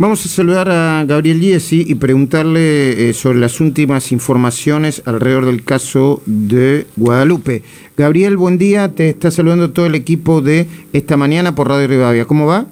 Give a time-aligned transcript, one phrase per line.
[0.00, 5.64] Vamos a saludar a Gabriel Giesi y preguntarle eh, sobre las últimas informaciones alrededor del
[5.64, 7.62] caso de Guadalupe.
[7.96, 8.94] Gabriel, buen día.
[8.94, 12.26] Te está saludando todo el equipo de esta mañana por Radio Rivadavia.
[12.26, 12.66] ¿Cómo va?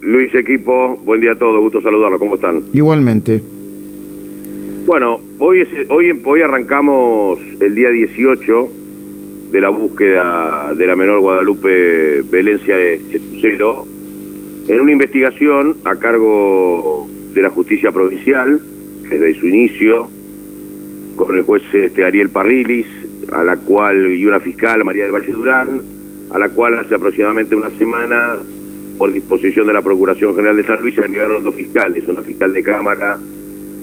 [0.00, 1.60] Luis, equipo, buen día a todos.
[1.60, 2.20] Gusto saludarlo.
[2.20, 2.62] ¿Cómo están?
[2.72, 3.42] Igualmente.
[4.86, 8.68] Bueno, hoy, es, hoy, hoy arrancamos el día 18
[9.50, 13.00] de la búsqueda de la menor Guadalupe Valencia de
[13.40, 13.86] Cero
[14.70, 18.60] en una investigación a cargo de la justicia provincial,
[19.08, 20.08] desde su inicio,
[21.16, 22.86] con el juez este, Ariel Parrilis,
[23.32, 25.82] a la cual, y una fiscal, María del Valle Durán,
[26.30, 28.36] a la cual hace aproximadamente una semana,
[28.96, 32.52] por disposición de la Procuración General de San Luis, se enviaron dos fiscales, una fiscal
[32.52, 33.18] de Cámara,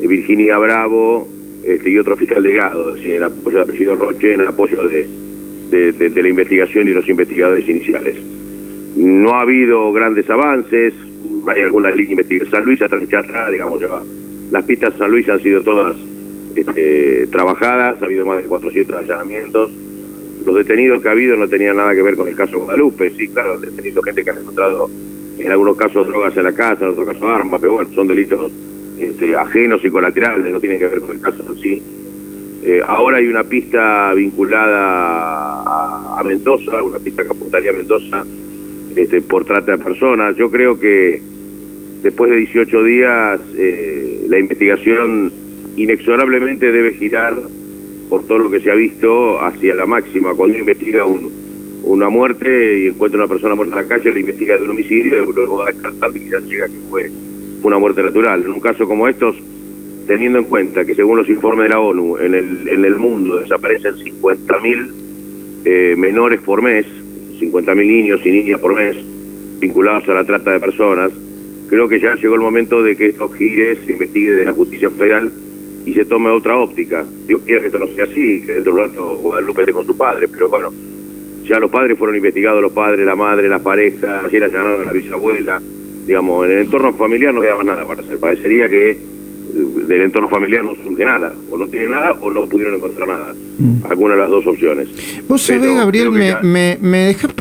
[0.02, 1.28] eh, Virginia Bravo,
[1.66, 6.30] este, y otro fiscal legado, en apoyo del presidente Roche, en apoyo de, de la
[6.30, 8.37] investigación y los investigadores iniciales.
[8.98, 10.94] No ha habido grandes avances,
[11.48, 12.52] hay algunas líneas investigación.
[12.52, 13.88] San Luis está atrás, digamos, ya
[14.52, 15.96] las pistas de San Luis han sido todas
[16.56, 19.72] este, trabajadas, ha habido más de 400 allanamientos.
[20.46, 23.28] Los detenidos que ha habido no tenían nada que ver con el caso Guadalupe, sí,
[23.28, 24.90] claro, detenido gente que ha encontrado
[25.38, 28.52] en algunos casos drogas en la casa, en otros casos armas, pero bueno, son delitos
[28.98, 31.84] este, ajenos y colaterales, no tienen que ver con el caso en sí.
[32.64, 38.26] Eh, ahora hay una pista vinculada a, Mendoza, una pista que a Mendoza,
[38.98, 40.36] este, por trata de personas.
[40.36, 41.22] Yo creo que
[42.02, 45.32] después de 18 días eh, la investigación
[45.76, 47.36] inexorablemente debe girar
[48.10, 50.34] por todo lo que se ha visto hacia la máxima.
[50.34, 51.06] Cuando investiga
[51.84, 55.24] una muerte y encuentra una persona muerta en la calle, la investiga de un homicidio
[55.24, 57.12] y luego va a descartar que ya llega que fue
[57.62, 58.44] una muerte natural.
[58.44, 59.36] En un caso como estos,
[60.08, 63.40] teniendo en cuenta que según los informes de la ONU, en el, en el mundo
[63.40, 64.92] desaparecen 50.000
[65.66, 66.86] eh, menores por mes,
[67.40, 68.96] 50.000 niños y niñas por mes
[69.60, 71.12] vinculados a la trata de personas,
[71.68, 74.90] creo que ya llegó el momento de que estos gires se investigue de la justicia
[74.90, 75.32] federal
[75.86, 77.06] y se tome otra óptica.
[77.26, 79.86] Dios quiera que esto no sea así, que dentro de un rato Guadalupe esté con
[79.86, 80.72] su padre, pero bueno,
[81.46, 84.92] ya los padres fueron investigados, los padres, la madre, la pareja, ayer allanaron a la
[84.92, 85.62] bisabuela,
[86.06, 88.18] digamos, en el entorno familiar no quedaba nada para hacer.
[88.20, 88.98] Parecería que
[89.88, 93.34] del entorno familiar no surge nada, o no tiene nada o no pudieron encontrar nada.
[93.58, 93.86] Mm.
[93.90, 94.88] Alguna de las dos opciones.
[95.28, 97.32] Vos sabés, Gabriel, me, me, me dejas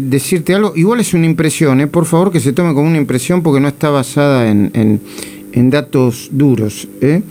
[0.00, 1.86] decirte algo, igual es una impresión, ¿eh?
[1.86, 5.00] por favor que se tome como una impresión porque no está basada en, en,
[5.52, 6.88] en datos duros.
[7.00, 7.22] ¿eh?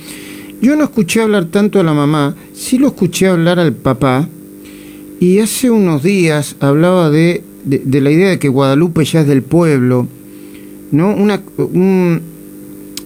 [0.62, 4.28] Yo no escuché hablar tanto a la mamá, sí lo escuché hablar al papá,
[5.20, 9.28] y hace unos días hablaba de, de, de la idea de que Guadalupe ya es
[9.28, 10.08] del pueblo,
[10.92, 11.16] ¿no?
[11.16, 12.22] Una, un,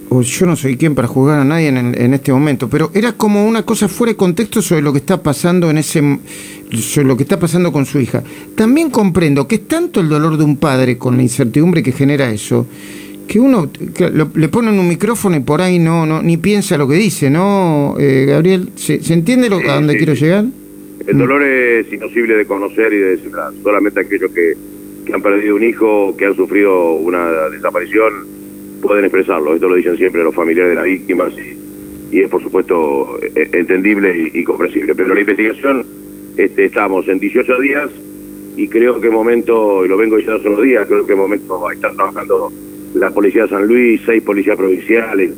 [0.10, 3.48] o yo no soy quien para juzgar a nadie en, este momento, pero era como
[3.48, 6.02] una cosa fuera de contexto sobre lo que está pasando en ese
[6.72, 8.24] sobre lo que está pasando con su hija.
[8.56, 12.32] También comprendo que es tanto el dolor de un padre con la incertidumbre que genera
[12.32, 12.66] eso,
[13.28, 13.70] que uno
[14.36, 17.96] le pone un micrófono y por ahí no, no ni piensa lo que dice, ¿no,
[18.00, 18.70] eh, Gabriel?
[18.76, 20.46] ¿Se, entiende lo, a dónde quiero llegar?
[21.06, 23.52] El dolor es imposible de conocer y de descifrar.
[23.64, 24.54] Solamente aquellos que,
[25.06, 28.39] que han perdido un hijo, que han sufrido una desaparición,
[28.80, 29.54] pueden expresarlo.
[29.54, 31.34] Esto lo dicen siempre los familiares de las víctimas
[32.12, 34.96] y, es, por supuesto, e, entendible y, comprensible.
[34.96, 35.86] Pero la investigación,
[36.38, 37.90] este, estamos en 18 días
[38.56, 41.72] y creo que momento, y lo vengo diciendo hace unos días, creo que momento va
[41.72, 42.52] a estar trabajando
[42.94, 45.32] la Policía de San Luis, seis policías provinciales,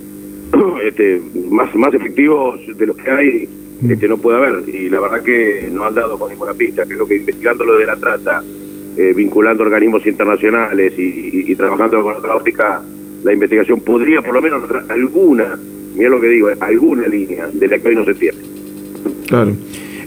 [0.84, 3.50] este, más, efectivos de los que hay,
[3.88, 4.70] este, no puede haber.
[4.70, 6.86] Y la verdad que no han dado con ninguna pista.
[6.86, 8.44] Creo que investigando lo de la trata,
[8.98, 12.82] eh, vinculando organismos internacionales y, y trabajando con otra óptica,
[13.24, 15.58] la investigación podría por lo menos alguna,
[15.96, 18.38] mira lo que digo, alguna línea de la que hoy no se tiene.
[19.28, 19.54] Claro.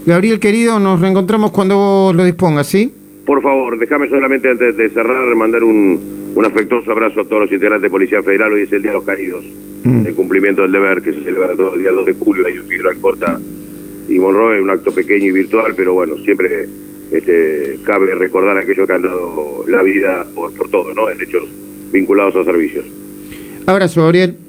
[0.06, 2.92] Gabriel, querido, nos reencontramos cuando lo dispongas, ¿sí?
[3.24, 7.52] Por favor, déjame solamente antes de cerrar mandar un, un afectuoso abrazo a todos los
[7.52, 8.52] integrantes de Policía Federal.
[8.52, 9.44] Hoy es el Día de los Caídos,
[9.84, 10.06] mm.
[10.06, 12.44] el cumplimiento del deber que se celebra todo el día 2 de julio.
[12.68, 13.40] Tiro en Corta
[14.08, 16.68] y Monroe, un acto pequeño y virtual, pero bueno, siempre
[17.10, 21.08] este, cabe recordar a aquellos que han dado la vida por, por todo, ¿no?
[21.08, 21.44] En hechos
[21.92, 22.84] vinculados a servicios.
[23.66, 24.44] Abrazo, Gabriel.